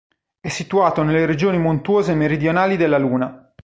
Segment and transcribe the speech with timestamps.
[0.39, 3.53] È situato nelle regioni montuose meridionali della Luna.